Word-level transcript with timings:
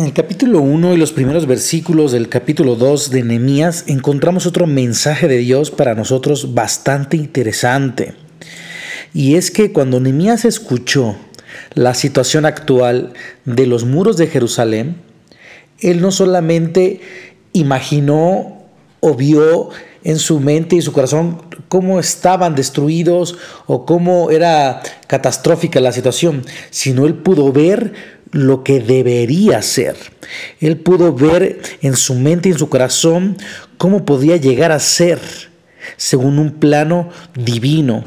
En 0.00 0.06
el 0.06 0.14
capítulo 0.14 0.62
1 0.62 0.94
y 0.94 0.96
los 0.96 1.12
primeros 1.12 1.44
versículos 1.44 2.10
del 2.10 2.30
capítulo 2.30 2.74
2 2.74 3.10
de 3.10 3.22
Nehemías 3.22 3.84
encontramos 3.86 4.46
otro 4.46 4.66
mensaje 4.66 5.28
de 5.28 5.36
Dios 5.36 5.70
para 5.70 5.94
nosotros 5.94 6.54
bastante 6.54 7.18
interesante. 7.18 8.14
Y 9.12 9.34
es 9.34 9.50
que 9.50 9.72
cuando 9.72 10.00
Nehemías 10.00 10.46
escuchó 10.46 11.16
la 11.74 11.92
situación 11.92 12.46
actual 12.46 13.12
de 13.44 13.66
los 13.66 13.84
muros 13.84 14.16
de 14.16 14.28
Jerusalén, 14.28 14.96
él 15.80 16.00
no 16.00 16.12
solamente 16.12 17.02
imaginó 17.52 18.62
o 19.00 19.14
vio 19.14 19.68
en 20.02 20.18
su 20.18 20.40
mente 20.40 20.76
y 20.76 20.80
su 20.80 20.92
corazón 20.92 21.42
cómo 21.68 22.00
estaban 22.00 22.54
destruidos 22.54 23.36
o 23.66 23.84
cómo 23.84 24.30
era 24.30 24.80
catastrófica 25.08 25.78
la 25.78 25.92
situación, 25.92 26.42
sino 26.70 27.04
él 27.04 27.16
pudo 27.16 27.52
ver 27.52 28.19
lo 28.32 28.62
que 28.62 28.80
debería 28.80 29.62
ser. 29.62 29.96
Él 30.60 30.76
pudo 30.78 31.12
ver 31.12 31.60
en 31.82 31.96
su 31.96 32.14
mente 32.14 32.48
y 32.48 32.52
en 32.52 32.58
su 32.58 32.68
corazón 32.68 33.36
cómo 33.78 34.04
podía 34.04 34.36
llegar 34.36 34.72
a 34.72 34.78
ser 34.78 35.18
según 35.96 36.38
un 36.38 36.52
plano 36.52 37.10
divino 37.34 38.04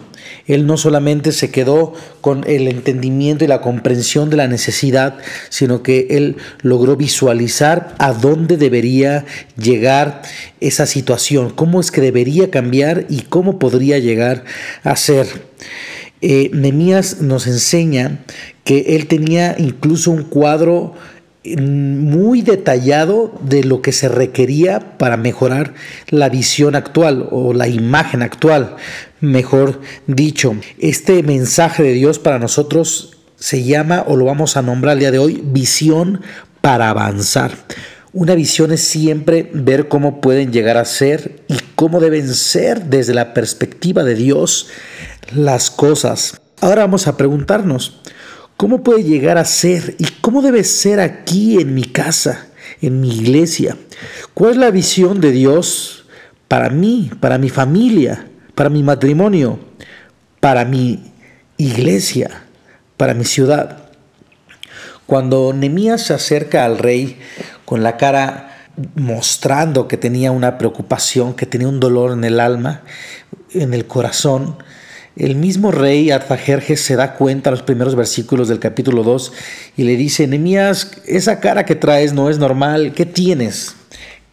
él 0.47 0.65
no 0.67 0.77
solamente 0.77 1.31
se 1.31 1.51
quedó 1.51 1.93
con 2.21 2.43
el 2.47 2.67
entendimiento 2.67 3.45
y 3.45 3.47
la 3.47 3.61
comprensión 3.61 4.29
de 4.29 4.37
la 4.37 4.47
necesidad, 4.47 5.17
sino 5.49 5.83
que 5.83 6.07
él 6.09 6.37
logró 6.61 6.95
visualizar 6.95 7.95
a 7.97 8.13
dónde 8.13 8.57
debería 8.57 9.25
llegar 9.57 10.21
esa 10.59 10.85
situación, 10.85 11.49
cómo 11.49 11.79
es 11.79 11.91
que 11.91 12.01
debería 12.01 12.51
cambiar 12.51 13.05
y 13.09 13.21
cómo 13.21 13.59
podría 13.59 13.99
llegar 13.99 14.43
a 14.83 14.95
ser. 14.95 15.27
Eh, 16.25 16.51
Nemías 16.53 17.19
nos 17.19 17.47
enseña 17.47 18.23
que 18.63 18.95
él 18.95 19.07
tenía 19.07 19.57
incluso 19.59 20.09
un 20.09 20.23
cuadro 20.23 20.93
muy 21.43 22.41
detallado 22.41 23.37
de 23.41 23.65
lo 23.65 23.81
que 23.81 23.91
se 23.91 24.07
requería 24.07 24.97
para 24.97 25.17
mejorar 25.17 25.73
la 26.07 26.29
visión 26.29 26.75
actual 26.75 27.27
o 27.29 27.51
la 27.51 27.67
imagen 27.67 28.21
actual, 28.21 28.77
mejor 29.19 29.81
dicho. 30.07 30.55
Este 30.79 31.21
mensaje 31.23 31.83
de 31.83 31.91
Dios 31.91 32.19
para 32.19 32.39
nosotros 32.39 33.17
se 33.35 33.65
llama 33.65 34.05
o 34.07 34.15
lo 34.15 34.23
vamos 34.23 34.55
a 34.55 34.61
nombrar 34.61 34.93
el 34.93 34.99
día 34.99 35.11
de 35.11 35.19
hoy 35.19 35.43
visión 35.43 36.21
para 36.61 36.89
avanzar. 36.89 37.51
Una 38.13 38.35
visión 38.35 38.71
es 38.71 38.79
siempre 38.81 39.49
ver 39.53 39.89
cómo 39.89 40.21
pueden 40.21 40.53
llegar 40.53 40.77
a 40.77 40.85
ser 40.85 41.41
y 41.49 41.55
cómo 41.75 41.99
deben 41.99 42.33
ser 42.33 42.85
desde 42.85 43.13
la 43.13 43.33
perspectiva 43.33 44.05
de 44.05 44.15
Dios 44.15 44.67
las 45.33 45.71
cosas. 45.71 46.41
Ahora 46.61 46.81
vamos 46.81 47.07
a 47.07 47.17
preguntarnos, 47.17 48.01
¿Cómo 48.57 48.83
puede 48.83 49.03
llegar 49.03 49.37
a 49.37 49.45
ser 49.45 49.95
y 49.97 50.05
cómo 50.21 50.41
debe 50.41 50.63
ser 50.63 50.99
aquí 50.99 51.59
en 51.59 51.73
mi 51.73 51.83
casa, 51.83 52.47
en 52.81 53.01
mi 53.01 53.13
iglesia? 53.13 53.77
¿Cuál 54.33 54.51
es 54.51 54.57
la 54.57 54.71
visión 54.71 55.19
de 55.19 55.31
Dios 55.31 56.05
para 56.47 56.69
mí, 56.69 57.11
para 57.19 57.37
mi 57.37 57.49
familia, 57.49 58.27
para 58.55 58.69
mi 58.69 58.83
matrimonio, 58.83 59.59
para 60.39 60.65
mi 60.65 61.11
iglesia, 61.57 62.45
para 62.95 63.13
mi 63.13 63.25
ciudad? 63.25 63.89
Cuando 65.07 65.51
Nemías 65.51 66.03
se 66.03 66.13
acerca 66.13 66.63
al 66.63 66.77
rey 66.77 67.19
con 67.65 67.83
la 67.83 67.97
cara 67.97 68.67
mostrando 68.95 69.87
que 69.87 69.97
tenía 69.97 70.31
una 70.31 70.57
preocupación, 70.57 71.33
que 71.33 71.45
tenía 71.45 71.67
un 71.67 71.79
dolor 71.79 72.13
en 72.13 72.23
el 72.23 72.39
alma, 72.39 72.83
en 73.51 73.73
el 73.73 73.87
corazón, 73.87 74.57
el 75.15 75.35
mismo 75.35 75.71
rey 75.71 76.09
Artajerjes 76.09 76.81
se 76.81 76.95
da 76.95 77.15
cuenta 77.15 77.49
en 77.49 77.55
los 77.55 77.63
primeros 77.63 77.95
versículos 77.95 78.47
del 78.47 78.59
capítulo 78.59 79.03
2 79.03 79.33
y 79.77 79.83
le 79.83 79.95
dice, 79.95 80.27
Nemías, 80.27 80.91
esa 81.05 81.39
cara 81.39 81.65
que 81.65 81.75
traes 81.75 82.13
no 82.13 82.29
es 82.29 82.39
normal, 82.39 82.93
¿qué 82.95 83.05
tienes? 83.05 83.75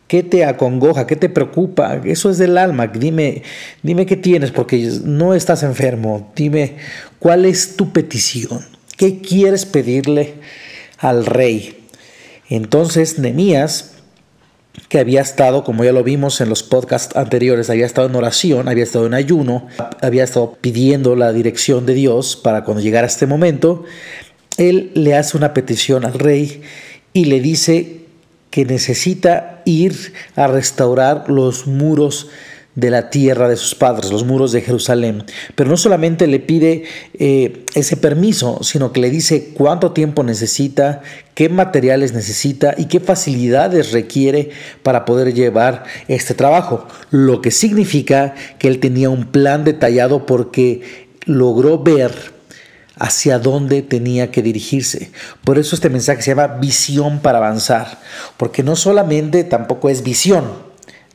¿Qué 0.07 0.23
te 0.23 0.45
acongoja? 0.45 1.07
¿Qué 1.07 1.17
te 1.17 1.29
preocupa? 1.29 2.01
Eso 2.05 2.31
es 2.31 2.39
del 2.39 2.59
alma. 2.59 2.89
Dime, 2.89 3.43
dime 3.83 4.07
qué 4.07 4.17
tienes, 4.17 4.51
porque 4.51 4.91
no 5.05 5.35
estás 5.35 5.63
enfermo. 5.63 6.33
Dime, 6.35 6.77
¿cuál 7.21 7.45
es 7.45 7.77
tu 7.77 7.93
petición? 7.93 8.67
¿Qué 8.97 9.21
quieres 9.21 9.67
pedirle 9.67 10.35
al 10.99 11.27
rey? 11.27 11.79
Entonces 12.49 13.21
Nemías 13.21 14.00
que 14.89 14.99
había 14.99 15.21
estado, 15.21 15.65
como 15.65 15.85
ya 15.85 15.93
lo 15.93 16.05
vimos 16.05 16.41
en 16.41 16.49
los 16.49 16.63
podcasts 16.63 17.17
anteriores, 17.17 17.71
había 17.71 17.87
estado 17.87 18.09
en 18.09 18.17
oración, 18.17 18.69
había 18.69 18.85
estado 18.85 19.07
en 19.07 19.15
ayuno, 19.15 19.67
había 20.01 20.25
estado 20.25 20.57
pidiendo 20.61 21.17
la 21.17 21.33
dirección 21.33 21.87
de 21.87 21.95
Dios 21.95 22.37
para 22.37 22.65
cuando 22.65 22.83
llegara 22.83 23.07
este 23.07 23.27
momento, 23.27 23.85
él 24.57 24.91
le 24.95 25.15
hace 25.15 25.37
una 25.37 25.55
petición 25.55 26.05
al 26.05 26.15
rey 26.15 26.63
y 27.13 27.27
le 27.27 27.41
dice 27.41 28.01
que 28.51 28.65
necesita 28.65 29.63
ir 29.65 30.13
a 30.37 30.47
restaurar 30.49 31.31
los 31.31 31.67
muros 31.67 32.29
de 32.75 32.91
la 32.91 33.11
tierra 33.11 33.49
de 33.49 33.57
sus 33.57 33.75
padres, 33.75 34.11
los 34.11 34.25
muros 34.25 34.53
de 34.53 34.61
Jerusalén. 34.61 35.25
Pero 35.55 35.71
no 35.71 35.77
solamente 35.77 36.27
le 36.27 36.39
pide 36.39 36.85
eh, 37.15 37.65
ese 37.75 37.97
permiso, 37.97 38.63
sino 38.63 38.93
que 38.93 39.01
le 39.01 39.11
dice 39.11 39.51
cuánto 39.55 39.93
tiempo 39.93 40.23
necesita, 40.23 41.03
qué 41.35 41.49
materiales 41.49 42.13
necesita 42.13 42.75
y 42.77 42.87
qué 42.87 43.01
facilidades 43.01 43.93
requiere 43.93 44.51
para 44.83 45.05
poder 45.05 45.35
llevar 45.35 45.85
este 46.09 46.35
trabajo. 46.35 46.87
Lo 47.11 47.43
que 47.43 47.51
significa 47.51 48.35
que 48.59 48.69
él 48.69 48.79
tenía 48.79 49.11
un 49.11 49.27
plan 49.27 49.65
detallado 49.65 50.27
porque 50.27 51.09
logró 51.27 51.79
ver 51.79 52.13
hacia 52.97 53.39
dónde 53.39 53.83
tenía 53.83 54.31
que 54.31 54.43
dirigirse. 54.43 55.11
Por 55.43 55.59
eso 55.59 55.75
este 55.75 55.89
mensaje 55.89 56.23
se 56.23 56.33
llama 56.33 56.59
visión 56.59 57.21
para 57.21 57.39
avanzar, 57.39 57.99
porque 58.37 58.63
no 58.63 58.77
solamente 58.77 59.43
tampoco 59.43 59.89
es 59.89 60.03
visión, 60.03 60.70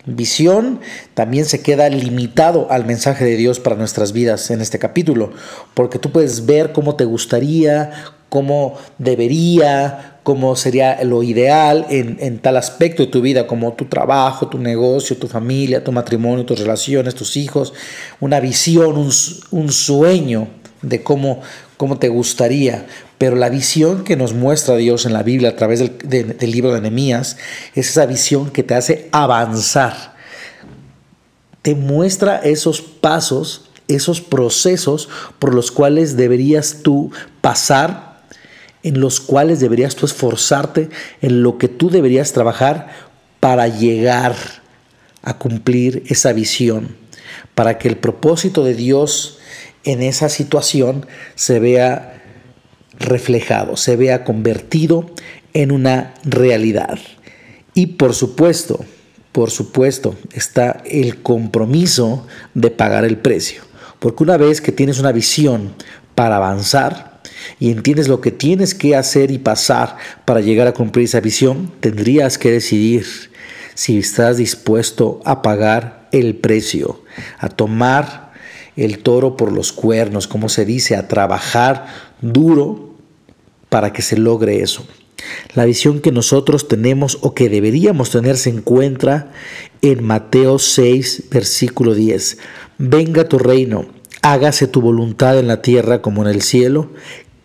visión 0.05 0.79
también 1.13 1.45
se 1.45 1.61
queda 1.61 1.89
limitado 1.89 2.67
al 2.71 2.85
mensaje 2.85 3.25
de 3.25 3.37
Dios 3.37 3.59
para 3.59 3.75
nuestras 3.75 4.11
vidas 4.11 4.51
en 4.51 4.61
este 4.61 4.79
capítulo, 4.79 5.31
porque 5.73 5.99
tú 5.99 6.11
puedes 6.11 6.45
ver 6.45 6.71
cómo 6.71 6.95
te 6.95 7.05
gustaría, 7.05 7.91
cómo 8.29 8.77
debería, 8.97 10.19
cómo 10.23 10.55
sería 10.55 11.03
lo 11.03 11.23
ideal 11.23 11.85
en, 11.89 12.39
tal 12.39 12.57
aspecto 12.57 13.03
de 13.03 13.11
tu 13.11 13.21
vida, 13.21 13.47
como 13.47 13.73
tu 13.73 13.85
trabajo, 13.85 14.47
tu 14.47 14.57
negocio, 14.57 15.17
tu 15.17 15.27
familia, 15.27 15.83
tu 15.83 15.91
matrimonio, 15.91 16.45
tus 16.45 16.59
relaciones, 16.59 17.15
tus 17.15 17.37
hijos, 17.37 17.73
una 18.19 18.39
visión, 18.39 18.97
un, 18.97 19.71
sueño 19.71 20.47
de 20.81 21.01
cómo, 21.01 21.41
cómo 21.77 21.97
te 21.97 22.09
gustaría. 22.09 22.85
Pero 23.17 23.35
la 23.35 23.49
visión 23.49 24.03
que 24.03 24.15
nos 24.15 24.33
muestra 24.33 24.75
Dios 24.75 25.05
en 25.05 25.13
la 25.13 25.23
Biblia 25.23 25.49
a 25.49 25.55
través 25.55 25.79
del, 25.79 26.51
libro 26.51 26.73
de 26.73 26.81
Nehemías 26.81 27.37
es 27.73 27.89
esa 27.89 28.05
visión 28.05 28.51
que 28.51 28.63
te 28.63 28.75
hace 28.75 29.09
avanzar. 29.11 30.15
Te 31.61 31.75
muestra 31.75 32.37
esos 32.37 32.81
pasos, 32.81 33.69
esos 33.87 34.21
procesos 34.21 35.09
por 35.39 35.53
los 35.53 35.71
cuales 35.71 36.17
deberías 36.17 36.79
tú 36.83 37.11
pasar, 37.41 38.23
en 38.83 38.99
los 38.99 39.19
cuales 39.19 39.59
deberías 39.59 39.95
tú 39.95 40.05
esforzarte, 40.05 40.89
en 41.21 41.41
lo 41.41 41.57
que 41.57 41.67
tú 41.67 41.89
deberías 41.89 42.33
trabajar 42.33 42.89
para 43.39 43.67
llegar 43.67 44.35
a 45.23 45.37
cumplir 45.37 46.03
esa 46.07 46.33
visión, 46.33 46.95
para 47.55 47.79
que 47.79 47.87
el 47.87 47.97
propósito 47.97 48.63
de 48.63 48.75
Dios 48.75 49.39
en 49.85 50.03
esa 50.03 50.29
situación 50.29 51.05
se 51.35 51.59
vea 51.59 52.21
reflejado, 52.99 53.77
se 53.77 53.95
vea 53.95 54.23
convertido 54.23 55.09
en 55.53 55.71
una 55.71 56.13
realidad. 56.23 56.99
Y 57.73 57.87
por 57.87 58.13
supuesto, 58.13 58.83
por 59.31 59.51
supuesto, 59.51 60.15
está 60.33 60.81
el 60.85 61.21
compromiso 61.21 62.25
de 62.53 62.71
pagar 62.71 63.05
el 63.05 63.17
precio. 63.17 63.63
Porque 63.99 64.23
una 64.23 64.37
vez 64.37 64.61
que 64.61 64.71
tienes 64.71 64.99
una 64.99 65.11
visión 65.11 65.73
para 66.15 66.37
avanzar 66.37 67.21
y 67.59 67.71
entiendes 67.71 68.07
lo 68.07 68.21
que 68.21 68.31
tienes 68.31 68.73
que 68.73 68.95
hacer 68.95 69.31
y 69.31 69.37
pasar 69.37 69.97
para 70.25 70.41
llegar 70.41 70.67
a 70.67 70.73
cumplir 70.73 71.05
esa 71.05 71.19
visión, 71.19 71.71
tendrías 71.79 72.37
que 72.37 72.51
decidir 72.51 73.05
si 73.73 73.99
estás 73.99 74.37
dispuesto 74.37 75.21
a 75.25 75.41
pagar 75.41 76.07
el 76.11 76.35
precio, 76.35 77.03
a 77.37 77.49
tomar 77.49 78.24
el 78.75 78.99
toro 78.99 79.37
por 79.37 79.51
los 79.51 79.71
cuernos, 79.71 80.27
como 80.27 80.49
se 80.49 80.65
dice, 80.65 80.95
a 80.95 81.07
trabajar 81.07 81.87
duro 82.21 82.95
para 83.69 83.93
que 83.93 84.01
se 84.01 84.17
logre 84.17 84.61
eso. 84.61 84.85
La 85.53 85.65
visión 85.65 86.01
que 86.01 86.11
nosotros 86.11 86.67
tenemos 86.67 87.17
o 87.21 87.33
que 87.33 87.49
deberíamos 87.49 88.11
tener 88.11 88.37
se 88.37 88.49
encuentra 88.49 89.31
en 89.81 90.03
Mateo 90.03 90.59
6, 90.59 91.25
versículo 91.31 91.93
10. 91.93 92.37
Venga 92.77 93.27
tu 93.29 93.39
reino, 93.39 93.85
hágase 94.21 94.67
tu 94.67 94.81
voluntad 94.81 95.39
en 95.39 95.47
la 95.47 95.61
tierra 95.61 96.01
como 96.01 96.23
en 96.23 96.29
el 96.29 96.41
cielo, 96.41 96.91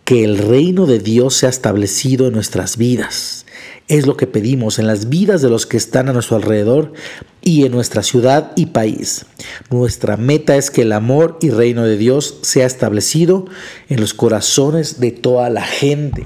que 0.03 0.23
el 0.23 0.37
reino 0.37 0.85
de 0.85 0.99
Dios 0.99 1.35
sea 1.35 1.49
establecido 1.49 2.27
en 2.27 2.33
nuestras 2.33 2.77
vidas. 2.77 3.45
Es 3.91 4.07
lo 4.07 4.15
que 4.15 4.25
pedimos 4.25 4.79
en 4.79 4.87
las 4.87 5.09
vidas 5.09 5.41
de 5.41 5.49
los 5.49 5.65
que 5.65 5.75
están 5.75 6.07
a 6.07 6.13
nuestro 6.13 6.37
alrededor 6.37 6.93
y 7.41 7.65
en 7.65 7.73
nuestra 7.73 8.03
ciudad 8.03 8.53
y 8.55 8.67
país. 8.67 9.25
Nuestra 9.69 10.15
meta 10.15 10.55
es 10.55 10.71
que 10.71 10.83
el 10.83 10.93
amor 10.93 11.37
y 11.41 11.49
reino 11.49 11.83
de 11.83 11.97
Dios 11.97 12.39
sea 12.41 12.65
establecido 12.65 13.47
en 13.89 13.99
los 13.99 14.13
corazones 14.13 15.01
de 15.01 15.11
toda 15.11 15.49
la 15.49 15.63
gente. 15.63 16.25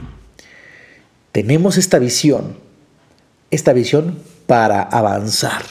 Tenemos 1.31 1.77
esta 1.77 1.97
visión 1.97 2.63
esta 3.51 3.73
visión 3.73 4.17
para 4.47 4.81
avanzar. 4.81 5.63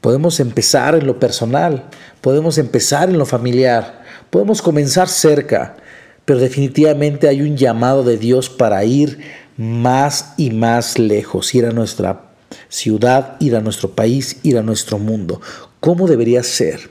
Podemos 0.00 0.40
empezar 0.40 0.94
en 0.94 1.06
lo 1.06 1.18
personal, 1.18 1.84
podemos 2.20 2.58
empezar 2.58 3.08
en 3.08 3.18
lo 3.18 3.26
familiar, 3.26 4.02
podemos 4.30 4.60
comenzar 4.60 5.08
cerca, 5.08 5.76
pero 6.24 6.38
definitivamente 6.38 7.28
hay 7.28 7.42
un 7.42 7.56
llamado 7.56 8.02
de 8.02 8.16
Dios 8.16 8.50
para 8.50 8.84
ir 8.84 9.18
más 9.56 10.34
y 10.36 10.50
más 10.50 10.98
lejos, 10.98 11.54
ir 11.54 11.66
a 11.66 11.70
nuestra 11.70 12.32
ciudad, 12.68 13.36
ir 13.40 13.56
a 13.56 13.60
nuestro 13.60 13.90
país, 13.90 14.38
ir 14.42 14.58
a 14.58 14.62
nuestro 14.62 14.98
mundo. 14.98 15.40
¿Cómo 15.80 16.06
debería 16.06 16.42
ser? 16.42 16.90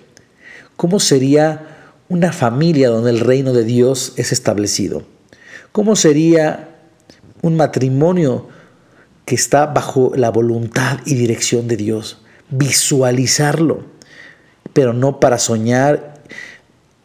¿Cómo 0.75 0.99
sería 0.99 1.67
una 2.09 2.31
familia 2.31 2.89
donde 2.89 3.11
el 3.11 3.19
reino 3.19 3.53
de 3.53 3.63
Dios 3.63 4.13
es 4.17 4.31
establecido? 4.31 5.03
¿Cómo 5.71 5.95
sería 5.95 6.69
un 7.41 7.55
matrimonio 7.55 8.47
que 9.25 9.35
está 9.35 9.65
bajo 9.67 10.11
la 10.15 10.29
voluntad 10.29 10.99
y 11.05 11.15
dirección 11.15 11.67
de 11.67 11.77
Dios? 11.77 12.19
Visualizarlo, 12.49 13.85
pero 14.73 14.93
no 14.93 15.19
para 15.19 15.37
soñar, 15.37 16.21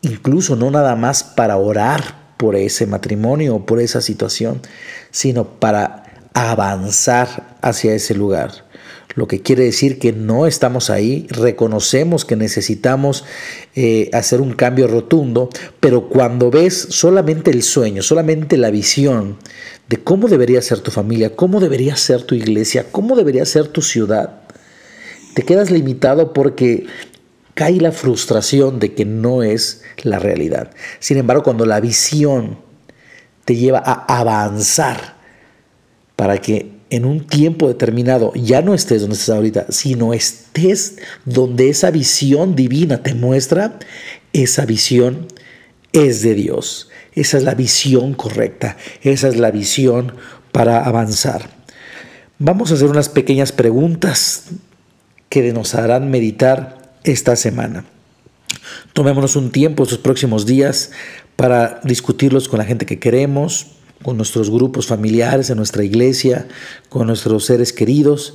incluso 0.02 0.56
no 0.56 0.70
nada 0.70 0.94
más 0.96 1.25
para 1.25 1.56
orar 1.56 2.18
por 2.38 2.56
ese 2.56 2.87
matrimonio 2.87 3.56
o 3.56 3.67
por 3.67 3.81
esa 3.81 4.00
situación, 4.00 4.62
sino 5.11 5.61
para 5.61 6.05
avanzar 6.32 7.58
hacia 7.61 7.94
ese 7.94 8.14
lugar. 8.14 8.64
Lo 9.14 9.26
que 9.26 9.43
quiere 9.43 9.64
decir 9.64 9.99
que 9.99 10.12
no 10.12 10.46
estamos 10.46 10.90
ahí, 10.90 11.26
reconocemos 11.29 12.25
que 12.25 12.37
necesitamos 12.37 13.25
eh, 13.75 14.11
hacer 14.12 14.40
un 14.40 14.52
cambio 14.52 14.87
rotundo, 14.87 15.50
pero 15.81 16.08
cuando 16.08 16.50
ves 16.50 16.87
solamente 16.90 17.50
el 17.50 17.64
sueño, 17.64 18.02
solamente 18.02 18.56
la 18.56 18.70
visión 18.70 19.37
de 19.88 19.96
cómo 19.96 20.29
debería 20.29 20.62
ser 20.62 20.79
tu 20.81 20.93
familia, 20.93 21.34
cómo 21.34 21.58
debería 21.58 21.96
ser 21.96 22.23
tu 22.23 22.37
iglesia, 22.37 22.87
cómo 22.93 23.17
debería 23.17 23.44
ser 23.44 23.67
tu 23.67 23.82
ciudad, 23.82 24.43
te 25.38 25.44
quedas 25.44 25.70
limitado 25.70 26.32
porque 26.32 26.87
cae 27.58 27.81
la 27.81 27.90
frustración 27.90 28.78
de 28.78 28.94
que 28.94 29.05
no 29.05 29.43
es 29.43 29.82
la 30.05 30.20
realidad. 30.20 30.70
Sin 31.00 31.16
embargo, 31.16 31.43
cuando 31.43 31.66
la 31.66 31.81
visión 31.81 32.60
te 33.44 33.56
lleva 33.56 33.82
a 33.84 34.20
avanzar 34.20 35.16
para 36.14 36.38
que 36.38 36.70
en 36.90 37.05
un 37.05 37.26
tiempo 37.26 37.66
determinado 37.66 38.32
ya 38.37 38.62
no 38.62 38.75
estés 38.75 39.00
donde 39.00 39.16
estás 39.16 39.34
ahorita, 39.34 39.66
sino 39.70 40.14
estés 40.14 40.99
donde 41.25 41.69
esa 41.69 41.90
visión 41.90 42.55
divina 42.55 43.02
te 43.02 43.14
muestra, 43.14 43.81
esa 44.32 44.64
visión 44.64 45.26
es 45.93 46.22
de 46.22 46.34
Dios. 46.34 46.90
Esa 47.12 47.38
es 47.38 47.43
la 47.43 47.56
visión 47.56 48.14
correcta, 48.14 48.76
esa 49.02 49.26
es 49.26 49.37
la 49.37 49.50
visión 49.50 50.12
para 50.52 50.84
avanzar. 50.84 51.50
Vamos 52.38 52.70
a 52.70 52.75
hacer 52.75 52.87
unas 52.87 53.08
pequeñas 53.08 53.50
preguntas 53.50 54.44
que 55.28 55.52
nos 55.52 55.75
harán 55.75 56.08
meditar 56.12 56.78
esta 57.08 57.37
semana. 57.37 57.84
Tomémonos 58.93 59.34
un 59.37 59.50
tiempo 59.50 59.82
estos 59.82 59.99
próximos 59.99 60.44
días 60.44 60.90
para 61.37 61.81
discutirlos 61.84 62.49
con 62.49 62.58
la 62.58 62.64
gente 62.64 62.87
que 62.87 62.99
queremos, 62.99 63.69
con 64.02 64.16
nuestros 64.16 64.50
grupos 64.50 64.87
familiares, 64.87 65.50
en 65.50 65.56
nuestra 65.56 65.84
iglesia, 65.84 66.46
con 66.88 67.06
nuestros 67.06 67.46
seres 67.46 67.72
queridos 67.72 68.34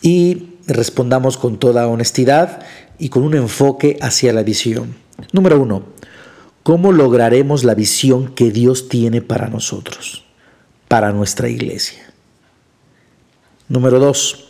y 0.00 0.54
respondamos 0.66 1.36
con 1.36 1.58
toda 1.58 1.86
honestidad 1.86 2.62
y 2.98 3.10
con 3.10 3.22
un 3.24 3.34
enfoque 3.34 3.98
hacia 4.00 4.32
la 4.32 4.42
visión. 4.42 4.96
Número 5.32 5.60
uno, 5.60 5.82
¿cómo 6.62 6.92
lograremos 6.92 7.62
la 7.64 7.74
visión 7.74 8.34
que 8.34 8.50
Dios 8.50 8.88
tiene 8.88 9.20
para 9.20 9.48
nosotros, 9.48 10.24
para 10.88 11.12
nuestra 11.12 11.48
iglesia? 11.48 12.12
Número 13.68 13.98
dos, 13.98 14.48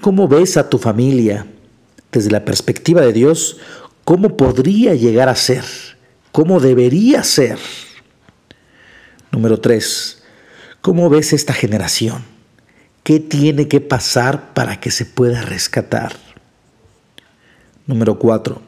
¿cómo 0.00 0.26
ves 0.26 0.56
a 0.56 0.70
tu 0.70 0.78
familia 0.78 1.46
desde 2.12 2.30
la 2.30 2.44
perspectiva 2.44 3.00
de 3.02 3.12
Dios? 3.12 3.58
¿Cómo 4.04 4.36
podría 4.36 4.94
llegar 4.94 5.28
a 5.28 5.36
ser? 5.36 5.64
¿Cómo 6.32 6.60
debería 6.60 7.22
ser? 7.24 7.58
Número 9.30 9.60
tres, 9.60 10.22
¿cómo 10.80 11.10
ves 11.10 11.32
esta 11.32 11.52
generación? 11.52 12.24
¿Qué 13.02 13.20
tiene 13.20 13.68
que 13.68 13.80
pasar 13.80 14.54
para 14.54 14.80
que 14.80 14.90
se 14.90 15.04
pueda 15.04 15.42
rescatar? 15.42 16.12
Número 17.86 18.18
cuatro, 18.18 18.62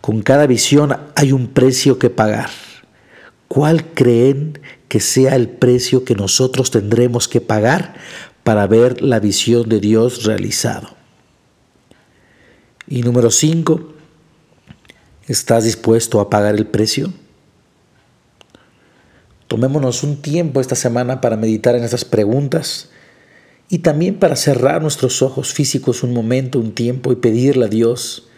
con 0.00 0.22
cada 0.22 0.46
visión 0.46 0.96
hay 1.14 1.32
un 1.32 1.48
precio 1.48 1.98
que 1.98 2.10
pagar. 2.10 2.50
¿Cuál 3.48 3.84
creen 3.94 4.58
que 4.88 5.00
sea 5.00 5.34
el 5.34 5.48
precio 5.48 6.04
que 6.04 6.14
nosotros 6.14 6.70
tendremos 6.70 7.26
que 7.26 7.40
pagar 7.40 7.94
para 8.44 8.66
ver 8.66 9.02
la 9.02 9.18
visión 9.18 9.68
de 9.68 9.80
Dios 9.80 10.24
realizado? 10.24 10.99
Y 12.90 13.02
número 13.02 13.30
cinco, 13.30 13.94
¿estás 15.28 15.62
dispuesto 15.62 16.18
a 16.20 16.28
pagar 16.28 16.56
el 16.56 16.66
precio? 16.66 17.12
Tomémonos 19.46 20.02
un 20.02 20.20
tiempo 20.20 20.60
esta 20.60 20.74
semana 20.74 21.20
para 21.20 21.36
meditar 21.36 21.76
en 21.76 21.84
estas 21.84 22.04
preguntas 22.04 22.90
y 23.68 23.78
también 23.78 24.18
para 24.18 24.34
cerrar 24.34 24.82
nuestros 24.82 25.22
ojos 25.22 25.52
físicos 25.52 26.02
un 26.02 26.12
momento, 26.12 26.58
un 26.58 26.74
tiempo 26.74 27.12
y 27.12 27.16
pedirle 27.16 27.66
a 27.66 27.68
Dios 27.68 28.28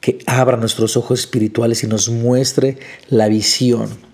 que 0.00 0.20
abra 0.26 0.56
nuestros 0.56 0.96
ojos 0.96 1.18
espirituales 1.18 1.82
y 1.82 1.88
nos 1.88 2.08
muestre 2.08 2.78
la 3.08 3.26
visión. 3.26 4.07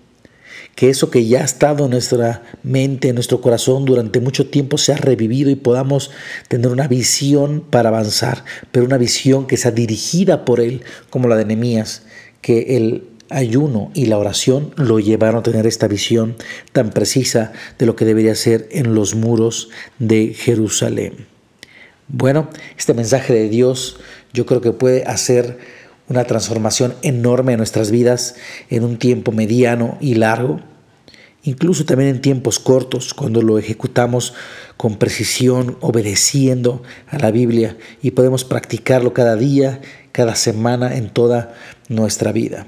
Que 0.75 0.89
eso 0.89 1.09
que 1.09 1.25
ya 1.25 1.41
ha 1.41 1.45
estado 1.45 1.85
en 1.85 1.91
nuestra 1.91 2.43
mente, 2.61 3.09
en 3.09 3.15
nuestro 3.15 3.41
corazón 3.41 3.85
durante 3.85 4.19
mucho 4.19 4.47
tiempo 4.47 4.77
sea 4.77 4.97
revivido 4.97 5.49
y 5.49 5.55
podamos 5.55 6.11
tener 6.49 6.69
una 6.69 6.87
visión 6.87 7.61
para 7.61 7.89
avanzar, 7.89 8.43
pero 8.71 8.85
una 8.85 8.97
visión 8.97 9.47
que 9.47 9.57
sea 9.57 9.71
dirigida 9.71 10.43
por 10.45 10.59
Él, 10.59 10.81
como 11.09 11.29
la 11.29 11.37
de 11.37 11.45
Nehemías, 11.45 12.03
que 12.41 12.75
el 12.77 13.07
ayuno 13.29 13.91
y 13.93 14.05
la 14.05 14.17
oración 14.17 14.73
lo 14.75 14.99
llevaron 14.99 15.39
a 15.39 15.43
tener 15.43 15.65
esta 15.65 15.87
visión 15.87 16.35
tan 16.73 16.91
precisa 16.91 17.53
de 17.79 17.85
lo 17.85 17.95
que 17.95 18.05
debería 18.05 18.35
ser 18.35 18.67
en 18.71 18.93
los 18.93 19.15
muros 19.15 19.69
de 19.99 20.33
Jerusalén. 20.33 21.27
Bueno, 22.07 22.49
este 22.77 22.93
mensaje 22.93 23.33
de 23.33 23.49
Dios 23.49 23.97
yo 24.33 24.45
creo 24.45 24.61
que 24.61 24.71
puede 24.71 25.05
hacer 25.05 25.57
una 26.07 26.23
transformación 26.25 26.93
enorme 27.01 27.53
en 27.53 27.57
nuestras 27.57 27.91
vidas 27.91 28.35
en 28.69 28.83
un 28.83 28.97
tiempo 28.97 29.31
mediano 29.31 29.97
y 29.99 30.15
largo, 30.15 30.59
incluso 31.43 31.85
también 31.85 32.09
en 32.09 32.21
tiempos 32.21 32.59
cortos, 32.59 33.13
cuando 33.13 33.41
lo 33.41 33.57
ejecutamos 33.57 34.33
con 34.77 34.97
precisión, 34.97 35.77
obedeciendo 35.81 36.83
a 37.07 37.17
la 37.17 37.31
Biblia 37.31 37.77
y 38.01 38.11
podemos 38.11 38.43
practicarlo 38.43 39.13
cada 39.13 39.35
día, 39.35 39.81
cada 40.11 40.35
semana 40.35 40.95
en 40.95 41.09
toda 41.09 41.53
nuestra 41.89 42.31
vida. 42.31 42.67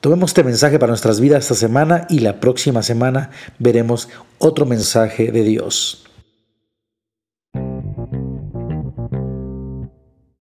Tomemos 0.00 0.30
este 0.30 0.44
mensaje 0.44 0.78
para 0.78 0.90
nuestras 0.90 1.20
vidas 1.20 1.44
esta 1.44 1.54
semana 1.54 2.06
y 2.08 2.20
la 2.20 2.38
próxima 2.38 2.82
semana 2.82 3.30
veremos 3.58 4.08
otro 4.38 4.64
mensaje 4.64 5.32
de 5.32 5.42
Dios. 5.42 6.07